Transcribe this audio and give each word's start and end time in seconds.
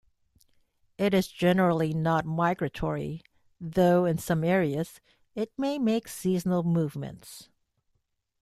It 0.97 1.13
is 1.13 1.27
generally 1.27 1.93
not 1.93 2.25
migratory, 2.25 3.21
though 3.59 4.05
in 4.05 4.17
some 4.17 4.43
areas 4.43 4.99
it 5.35 5.51
may 5.59 5.77
make 5.77 6.07
seasonal 6.07 6.63
movements. 6.63 7.49